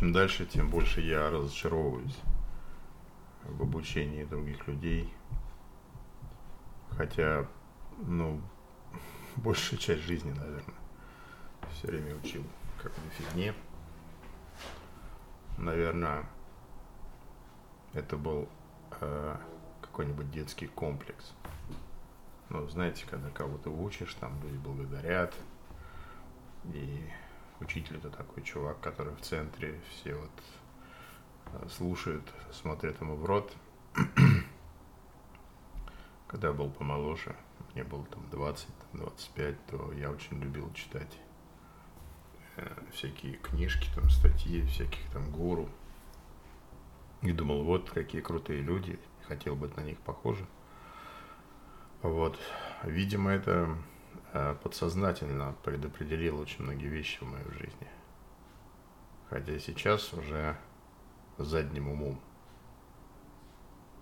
Чем 0.00 0.14
дальше, 0.14 0.46
тем 0.46 0.70
больше 0.70 1.02
я 1.02 1.28
разочаровываюсь 1.28 2.16
в 3.44 3.60
обучении 3.60 4.24
других 4.24 4.66
людей. 4.66 5.12
Хотя, 6.96 7.46
ну, 7.98 8.40
большая 9.36 9.78
часть 9.78 10.00
жизни, 10.04 10.30
наверное, 10.30 10.74
все 11.74 11.88
время 11.88 12.16
учил 12.16 12.42
какой-то 12.78 13.10
фигне. 13.10 13.52
Наверное, 15.58 16.24
это 17.92 18.16
был 18.16 18.48
э, 19.02 19.36
какой-нибудь 19.82 20.30
детский 20.30 20.68
комплекс. 20.68 21.34
Ну, 22.48 22.66
знаете, 22.68 23.04
когда 23.06 23.28
кого-то 23.28 23.68
учишь, 23.68 24.14
там 24.14 24.42
люди 24.42 24.56
благодарят, 24.56 25.34
и 26.72 27.06
учитель 27.60 27.96
это 27.96 28.10
такой 28.10 28.42
чувак, 28.42 28.80
который 28.80 29.14
в 29.14 29.20
центре, 29.20 29.80
все 29.90 30.14
вот 30.14 30.30
э, 31.46 31.68
слушают, 31.68 32.32
смотрят 32.52 33.00
ему 33.00 33.16
в 33.16 33.24
рот. 33.24 33.52
Когда 36.28 36.48
я 36.48 36.54
был 36.54 36.70
помоложе, 36.70 37.36
мне 37.74 37.84
было 37.84 38.04
там 38.06 38.22
20-25, 38.30 39.56
то 39.70 39.92
я 39.92 40.10
очень 40.10 40.40
любил 40.40 40.72
читать 40.72 41.18
э, 42.56 42.66
всякие 42.92 43.34
книжки, 43.34 43.88
там 43.94 44.08
статьи 44.10 44.66
всяких 44.66 45.10
там 45.12 45.30
гуру. 45.30 45.68
И 47.22 47.32
думал, 47.32 47.64
вот 47.64 47.90
какие 47.90 48.22
крутые 48.22 48.62
люди, 48.62 48.98
хотел 49.28 49.54
быть 49.54 49.76
на 49.76 49.82
них 49.82 49.98
похожим. 49.98 50.46
Вот. 52.02 52.38
Видимо, 52.84 53.30
это 53.30 53.76
подсознательно 54.62 55.56
предопределило 55.64 56.40
очень 56.40 56.64
многие 56.64 56.88
вещи 56.88 57.18
в 57.22 57.26
моей 57.26 57.50
жизни. 57.50 57.88
Хотя 59.28 59.58
сейчас 59.58 60.12
уже 60.12 60.56
задним 61.38 61.88
умом, 61.88 62.20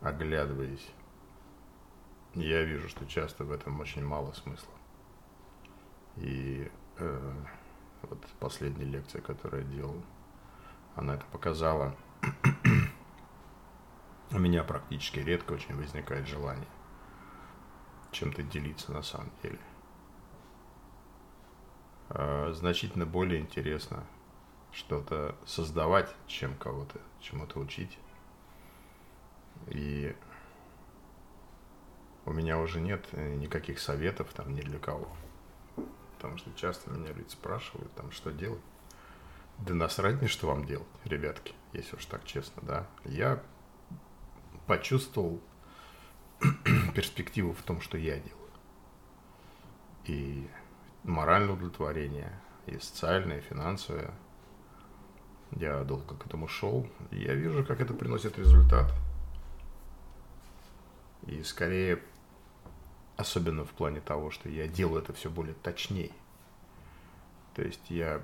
оглядываясь, 0.00 0.86
я 2.34 2.62
вижу, 2.62 2.88
что 2.88 3.06
часто 3.06 3.44
в 3.44 3.52
этом 3.52 3.80
очень 3.80 4.04
мало 4.04 4.32
смысла. 4.32 4.74
И 6.16 6.70
э, 6.98 7.32
вот 8.02 8.26
последняя 8.38 8.84
лекция, 8.84 9.22
которую 9.22 9.64
я 9.64 9.68
делал, 9.68 10.02
она 10.94 11.14
это 11.14 11.24
показала. 11.26 11.96
У 14.30 14.38
меня 14.38 14.64
практически 14.64 15.20
редко 15.20 15.52
очень 15.52 15.76
возникает 15.76 16.26
желание 16.26 16.68
чем-то 18.10 18.42
делиться 18.42 18.92
на 18.92 19.02
самом 19.02 19.30
деле. 19.42 19.58
А, 22.14 22.52
значительно 22.52 23.06
более 23.06 23.40
интересно 23.40 24.04
что-то 24.72 25.36
создавать, 25.44 26.14
чем 26.28 26.54
кого-то 26.54 27.00
чему-то 27.20 27.58
учить. 27.58 27.98
И 29.66 30.14
у 32.24 32.32
меня 32.32 32.58
уже 32.58 32.80
нет 32.80 33.04
э, 33.12 33.34
никаких 33.34 33.80
советов 33.80 34.32
там 34.32 34.54
ни 34.54 34.60
для 34.60 34.78
кого. 34.78 35.08
Потому 36.16 36.38
что 36.38 36.52
часто 36.54 36.90
меня 36.90 37.12
люди 37.12 37.30
спрашивают, 37.30 37.92
там, 37.94 38.12
что 38.12 38.30
делать. 38.30 38.62
Да 39.58 39.74
насрать 39.74 40.20
мне, 40.20 40.28
что 40.28 40.46
вам 40.46 40.64
делать, 40.64 40.88
ребятки, 41.04 41.54
если 41.72 41.96
уж 41.96 42.06
так 42.06 42.24
честно, 42.24 42.62
да. 42.62 42.86
Я 43.04 43.42
почувствовал 44.66 45.40
перспективу 46.94 47.52
в 47.52 47.62
том, 47.62 47.80
что 47.80 47.98
я 47.98 48.18
делаю. 48.18 48.50
И 50.04 50.48
моральное 51.04 51.54
удовлетворение, 51.54 52.32
и 52.66 52.78
социальное, 52.78 53.38
и 53.38 53.42
финансовое. 53.42 54.10
Я 55.52 55.84
долго 55.84 56.16
к 56.16 56.26
этому 56.26 56.48
шел. 56.48 56.88
И 57.10 57.20
я 57.20 57.34
вижу, 57.34 57.64
как 57.64 57.80
это 57.80 57.94
приносит 57.94 58.38
результат. 58.38 58.92
И 61.26 61.42
скорее, 61.42 62.02
особенно 63.16 63.64
в 63.64 63.70
плане 63.70 64.00
того, 64.00 64.30
что 64.30 64.48
я 64.48 64.66
делаю 64.66 65.02
это 65.02 65.12
все 65.12 65.30
более 65.30 65.54
точнее. 65.54 66.10
То 67.54 67.62
есть 67.62 67.88
я 67.88 68.22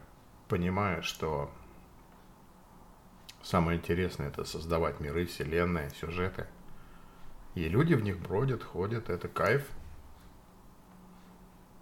понимаю, 0.48 1.02
что 1.02 1.50
самое 3.42 3.78
интересное 3.78 4.28
это 4.28 4.44
создавать 4.44 4.98
миры, 4.98 5.26
вселенные, 5.26 5.90
сюжеты– 5.90 6.46
и 7.54 7.68
люди 7.68 7.94
в 7.94 8.02
них 8.02 8.18
бродят, 8.18 8.62
ходят, 8.62 9.10
это 9.10 9.28
кайф. 9.28 9.68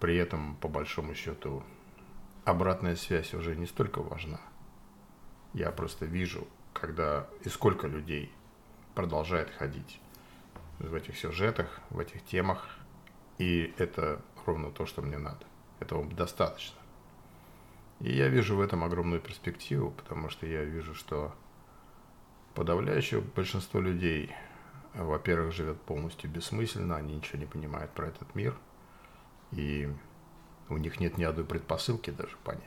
При 0.00 0.16
этом, 0.16 0.56
по 0.56 0.68
большому 0.68 1.14
счету, 1.14 1.62
обратная 2.44 2.96
связь 2.96 3.34
уже 3.34 3.56
не 3.56 3.66
столько 3.66 4.02
важна. 4.02 4.40
Я 5.54 5.70
просто 5.70 6.06
вижу, 6.06 6.46
когда 6.72 7.26
и 7.44 7.48
сколько 7.48 7.86
людей 7.86 8.32
продолжает 8.94 9.50
ходить 9.50 10.00
в 10.78 10.94
этих 10.94 11.18
сюжетах, 11.18 11.80
в 11.90 11.98
этих 11.98 12.24
темах. 12.24 12.68
И 13.38 13.74
это 13.78 14.20
ровно 14.46 14.70
то, 14.70 14.86
что 14.86 15.02
мне 15.02 15.18
надо. 15.18 15.44
Этого 15.80 16.04
достаточно. 16.04 16.78
И 18.00 18.12
я 18.12 18.28
вижу 18.28 18.56
в 18.56 18.60
этом 18.60 18.84
огромную 18.84 19.20
перспективу, 19.20 19.90
потому 19.90 20.28
что 20.30 20.46
я 20.46 20.64
вижу, 20.64 20.94
что 20.94 21.34
подавляющее 22.54 23.20
большинство 23.20 23.80
людей 23.80 24.32
во-первых, 24.94 25.52
живет 25.52 25.80
полностью 25.82 26.30
бессмысленно, 26.30 26.96
они 26.96 27.16
ничего 27.16 27.38
не 27.38 27.46
понимают 27.46 27.90
про 27.92 28.08
этот 28.08 28.34
мир, 28.34 28.56
и 29.52 29.92
у 30.68 30.76
них 30.76 31.00
нет 31.00 31.18
ни 31.18 31.24
одной 31.24 31.44
предпосылки 31.44 32.10
даже 32.10 32.36
понять. 32.38 32.64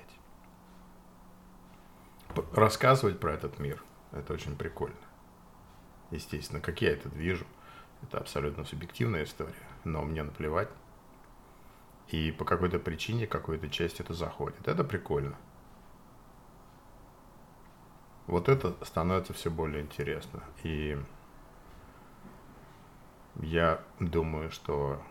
Рассказывать 2.53 3.19
про 3.19 3.33
этот 3.33 3.59
мир– 3.59 3.83
это 4.11 4.33
очень 4.33 4.55
прикольно. 4.55 4.95
Естественно, 6.11 6.61
как 6.61 6.81
я 6.81 6.91
это 6.91 7.09
вижу, 7.09 7.45
это 8.03 8.17
абсолютно 8.17 8.65
субъективная 8.65 9.23
история, 9.23 9.53
но 9.83 10.01
мне 10.03 10.23
наплевать. 10.23 10.69
И 12.07 12.31
по 12.31 12.43
какой-то 12.43 12.79
причине 12.79 13.27
какой-то 13.27 13.69
часть 13.69 13.99
это 13.99 14.13
заходит. 14.13 14.67
Это 14.67 14.83
прикольно. 14.83 15.37
Вот 18.27 18.49
это 18.49 18.75
становится 18.85 19.33
все 19.33 19.49
более 19.49 19.81
интересно. 19.81 20.43
И 20.63 20.97
я 23.35 23.81
думаю, 23.99 24.51
что 24.51 25.01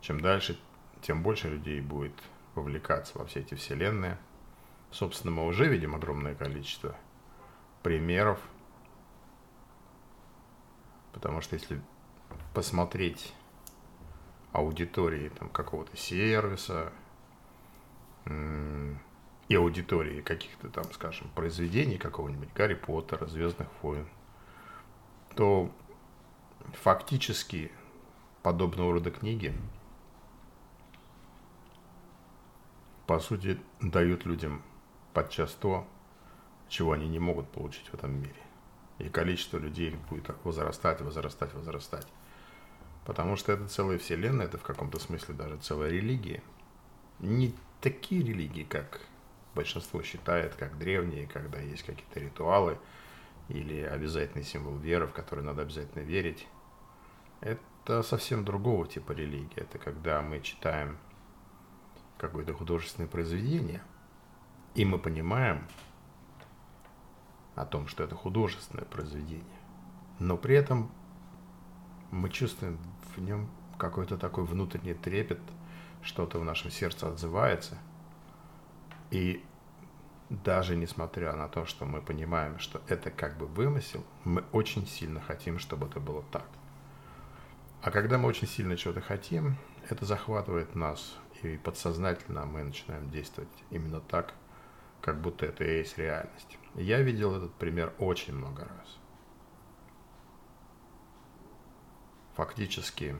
чем 0.00 0.20
дальше, 0.20 0.58
тем 1.02 1.22
больше 1.22 1.48
людей 1.48 1.80
будет 1.80 2.14
вовлекаться 2.54 3.18
во 3.18 3.26
все 3.26 3.40
эти 3.40 3.54
вселенные. 3.54 4.18
Собственно, 4.90 5.32
мы 5.32 5.46
уже 5.46 5.68
видим 5.68 5.94
огромное 5.94 6.34
количество 6.34 6.96
примеров, 7.82 8.40
потому 11.12 11.40
что 11.40 11.54
если 11.56 11.80
посмотреть 12.54 13.34
аудитории 14.52 15.28
там, 15.28 15.48
какого-то 15.50 15.96
сервиса 15.96 16.92
и 18.26 19.54
аудитории 19.54 20.20
каких-то 20.22 20.68
там, 20.68 20.84
скажем, 20.92 21.28
произведений 21.34 21.98
какого-нибудь 21.98 22.52
Гарри 22.54 22.74
Поттера, 22.74 23.26
Звездных 23.26 23.68
войн, 23.82 24.08
то 25.34 25.70
фактически 26.82 27.70
подобного 28.42 28.94
рода 28.94 29.10
книги 29.10 29.54
по 33.06 33.20
сути 33.20 33.58
дают 33.80 34.26
людям 34.26 34.62
подчас 35.14 35.52
то, 35.52 35.86
чего 36.68 36.92
они 36.92 37.08
не 37.08 37.18
могут 37.18 37.48
получить 37.48 37.88
в 37.88 37.94
этом 37.94 38.20
мире. 38.20 38.34
И 38.98 39.08
количество 39.08 39.58
людей 39.58 39.96
будет 40.10 40.28
возрастать, 40.44 41.00
возрастать, 41.00 41.54
возрастать. 41.54 42.06
Потому 43.04 43.36
что 43.36 43.52
это 43.52 43.68
целая 43.68 43.98
вселенная, 43.98 44.46
это 44.46 44.58
в 44.58 44.62
каком-то 44.62 44.98
смысле 44.98 45.34
даже 45.34 45.58
целая 45.58 45.90
религия. 45.90 46.42
Не 47.20 47.54
такие 47.80 48.22
религии, 48.22 48.64
как 48.64 49.00
большинство 49.54 50.02
считает, 50.02 50.54
как 50.54 50.76
древние, 50.76 51.26
когда 51.26 51.60
есть 51.60 51.84
какие-то 51.84 52.20
ритуалы 52.20 52.78
или 53.48 53.80
обязательный 53.82 54.44
символ 54.44 54.76
веры, 54.76 55.06
в 55.06 55.12
который 55.12 55.44
надо 55.44 55.62
обязательно 55.62 56.02
верить. 56.02 56.46
Это 57.40 58.02
совсем 58.02 58.44
другого 58.44 58.88
типа 58.88 59.12
религия. 59.12 59.62
Это 59.62 59.78
когда 59.78 60.20
мы 60.20 60.40
читаем 60.40 60.98
какое-то 62.18 62.54
художественное 62.54 63.08
произведение, 63.08 63.82
и 64.74 64.84
мы 64.84 64.98
понимаем 64.98 65.66
о 67.54 67.64
том, 67.64 67.88
что 67.88 68.04
это 68.04 68.14
художественное 68.14 68.84
произведение. 68.84 69.44
Но 70.18 70.36
при 70.36 70.54
этом 70.54 70.90
мы 72.10 72.30
чувствуем 72.30 72.78
в 73.14 73.20
нем 73.20 73.48
какой-то 73.78 74.16
такой 74.16 74.44
внутренний 74.44 74.94
трепет, 74.94 75.40
что-то 76.02 76.38
в 76.38 76.44
нашем 76.44 76.70
сердце 76.70 77.08
отзывается. 77.08 77.78
И 79.10 79.44
даже 80.28 80.76
несмотря 80.76 81.34
на 81.34 81.48
то, 81.48 81.66
что 81.66 81.84
мы 81.84 82.00
понимаем, 82.00 82.58
что 82.58 82.82
это 82.88 83.10
как 83.10 83.36
бы 83.38 83.46
вымысел, 83.46 84.04
мы 84.24 84.44
очень 84.52 84.86
сильно 84.86 85.20
хотим, 85.20 85.58
чтобы 85.58 85.86
это 85.86 86.00
было 86.00 86.22
так. 86.32 86.46
А 87.82 87.90
когда 87.90 88.18
мы 88.18 88.28
очень 88.28 88.48
сильно 88.48 88.76
чего-то 88.76 89.00
хотим, 89.00 89.56
это 89.88 90.04
захватывает 90.04 90.74
нас, 90.74 91.16
и 91.44 91.56
подсознательно 91.56 92.46
мы 92.46 92.64
начинаем 92.64 93.10
действовать 93.10 93.50
именно 93.70 94.00
так, 94.00 94.34
как 95.00 95.20
будто 95.20 95.46
это 95.46 95.64
и 95.64 95.78
есть 95.78 95.98
реальность. 95.98 96.58
Я 96.74 97.00
видел 97.00 97.34
этот 97.34 97.54
пример 97.54 97.92
очень 97.98 98.34
много 98.34 98.64
раз. 98.64 98.98
Фактически 102.34 103.16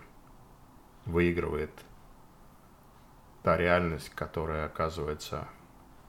выигрывает 1.06 1.70
та 3.42 3.56
реальность, 3.56 4.10
которая 4.10 4.66
оказывается 4.66 5.48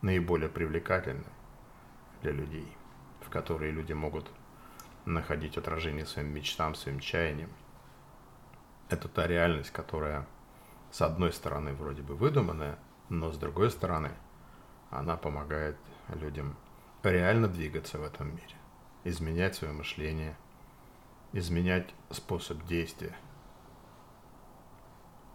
наиболее 0.01 0.49
привлекательной 0.49 1.23
для 2.21 2.31
людей, 2.31 2.67
в 3.21 3.29
которой 3.29 3.71
люди 3.71 3.93
могут 3.93 4.29
находить 5.05 5.57
отражение 5.57 6.05
своим 6.05 6.33
мечтам, 6.33 6.75
своим 6.75 6.99
чаяниям. 6.99 7.51
Это 8.89 9.07
та 9.07 9.27
реальность, 9.27 9.71
которая 9.71 10.27
с 10.91 11.01
одной 11.01 11.33
стороны 11.33 11.73
вроде 11.73 12.01
бы 12.01 12.15
выдуманная, 12.15 12.79
но 13.09 13.31
с 13.31 13.37
другой 13.37 13.71
стороны 13.71 14.11
она 14.89 15.17
помогает 15.17 15.77
людям 16.09 16.55
реально 17.03 17.47
двигаться 17.47 17.99
в 17.99 18.03
этом 18.03 18.29
мире, 18.29 18.55
изменять 19.03 19.55
свое 19.55 19.73
мышление, 19.73 20.37
изменять 21.33 21.93
способ 22.09 22.63
действия. 22.65 23.15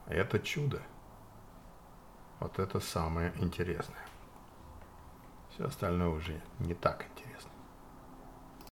Это 0.06 0.38
чудо. 0.38 0.82
Вот 2.40 2.58
это 2.58 2.80
самое 2.80 3.32
интересное. 3.38 4.04
Все 5.50 5.64
остальное 5.64 6.08
уже 6.08 6.42
не 6.58 6.74
так 6.74 7.06
интересно. 7.10 7.51